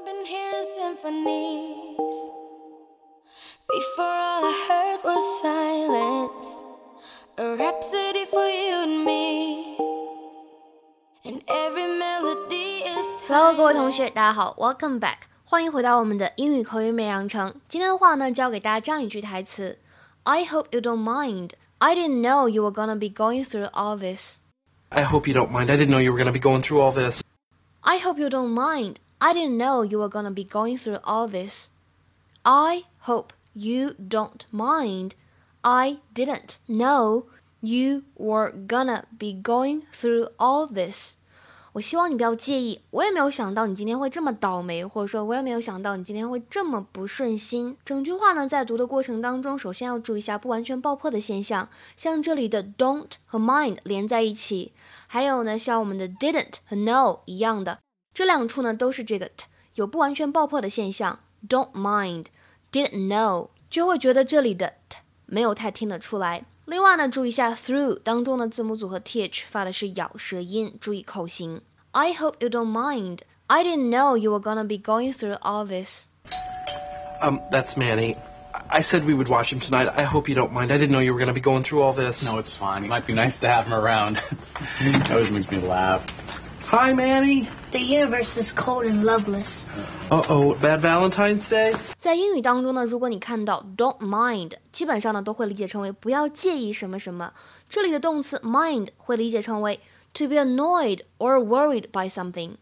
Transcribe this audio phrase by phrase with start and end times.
[0.00, 2.16] I've been hearing symphonies.
[3.68, 6.58] Before all I heard was silence.
[7.38, 9.76] A rhapsody for you and me.
[11.24, 17.54] And every melody is Hello，各位同学，大家好，Welcome back，欢迎回到我们的英语口语美养成。
[17.68, 19.78] 今天的话呢，教给大家这样一句台词：
[20.24, 21.52] I hope you don't mind.
[21.78, 24.38] I didn't know you were gonna be going through all this.
[24.90, 25.70] I hope you don't mind.
[25.70, 27.22] I didn't know you were going to be going through all this.
[27.82, 28.98] I hope you don't mind.
[29.25, 31.69] I didn't know you were gonna be going through all this.
[32.43, 35.13] I hope you don't mind.
[35.61, 37.23] I didn't know
[37.59, 41.15] you were gonna be going through all this.
[41.73, 47.75] 我希望你不要介意，我也没有想到你今天会这么倒霉，或者说我也没有想到你今天会这么不顺心。
[47.83, 54.73] 整句话呢，在读的过程当中，首先要注意一下不完全爆破的现象，像这里的 don't 和 mind 连在一起，
[55.07, 57.79] 还有呢，像我们的 didn't 和 know 一样的，
[58.14, 61.20] 这两处呢都是这个 t 有不完全爆破的现象。
[61.48, 66.44] don't mind，didn't know，就会觉得这里的 t 没有太听得出来。
[66.66, 71.62] 另外呢，注意一下 through 当中的字母组合 th 发的是咬舌音，注意口型。
[71.92, 73.20] I hope you don't mind.
[73.46, 76.06] I didn't know you were gonna be going through all this.
[77.20, 78.16] Um, that's Manny.
[78.72, 79.88] I said we would watch him tonight.
[79.96, 80.70] I hope you don't mind.
[80.70, 82.24] I didn't know you were going to be going through all this.
[82.24, 82.84] No, it's fine.
[82.84, 84.22] It might be nice to have him around.
[84.80, 86.06] it always makes me laugh.
[86.66, 87.48] Hi, Manny.
[87.72, 89.66] The universe is cold and loveless.
[90.08, 91.76] Uh oh, bad Valentine's Day?
[91.98, 97.32] 在英语当中呢，如果你看到 don't mind，基本上呢都会理解成为不要介意什么什么。
[97.68, 99.80] 这里的动词 mind 会理解成为
[100.14, 102.52] to be annoyed or worried by something，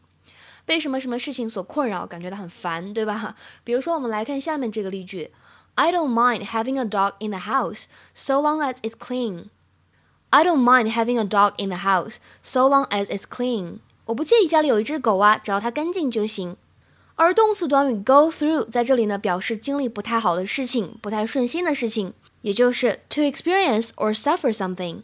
[0.64, 3.34] 被什么什么事情所困扰，感觉到很烦，对吧？
[3.64, 5.31] 比如说，我们来看下面这个例句：
[5.75, 9.47] I don't mind having a dog in the house so long as it's clean.
[10.31, 13.78] I don't mind having a dog in the house so long as it's clean.
[14.06, 16.58] 我不介意家里有一只狗啊，只要它干净就行。
[17.16, 25.04] 而动词短语 go through 在这里呢，表示经历不太好的事情、不太顺心的事情，也就是 to experience or suffer something。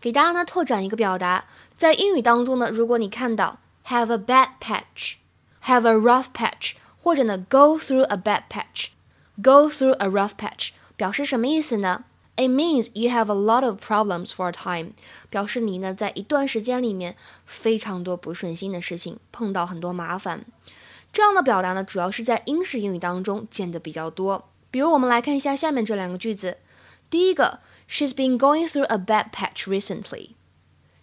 [0.00, 10.08] 给大家呢拓展一个表达，在英语当中呢，如果你看到 have a bad patch，have a rough patch，或者呢 go through a bad patch，go through a
[10.08, 12.04] rough patch，表示什么意思呢
[12.35, 14.93] ？It means you have a lot of problems for a time，
[15.29, 20.45] 表示你呢在一段时间里面非常多不顺心的事情，碰到很多麻烦。
[21.11, 24.49] 这样的表达呢，主要是在英式英语当中见的比较多。
[24.71, 26.57] 比如我们来看一下下面这两个句子，
[27.09, 27.59] 第一个。
[27.93, 30.29] She's been going through a bad patch recently.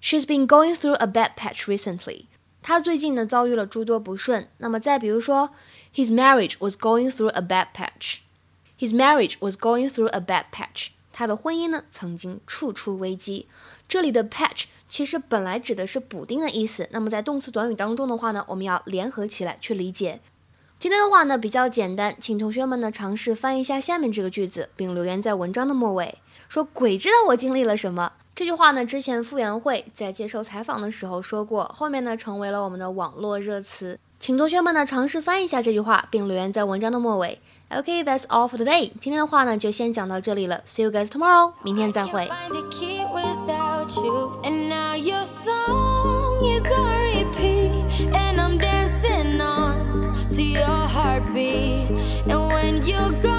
[0.00, 2.24] She's been going through a bad patch recently.
[2.62, 4.48] 她最近呢遭遇了诸多不顺。
[4.56, 5.50] 那么再比如说，
[5.94, 8.20] His marriage was going through a bad patch.
[8.78, 10.92] His marriage was going through a bad patch.
[11.13, 13.47] 他的婚姻呢曾经处处危机。
[13.87, 16.89] 这里的 patch 其实本来指的是补丁的意思。
[16.91, 20.19] 那么在动词短语当中的话呢，我们要联合起来去理解。
[20.79, 26.17] 今天的话呢比较简单，请同学们呢尝试翻译一下下面这个句子，并留言在文章的末尾。
[26.49, 28.13] 说鬼知道我经历了什么？
[28.35, 33.99] 这句话呢，之前傅园慧在接受采访的时候说过，后面呢成为了我们的网络热词。
[34.19, 37.39] 请同学们呢尝试翻译一下这句话，并留言在文章的末尾。
[37.69, 38.89] OK，that's、all for today。
[38.99, 42.27] 今天的话呢就先讲到这里了，see you guys tomorrow，明天再会。
[52.25, 53.32] And when you go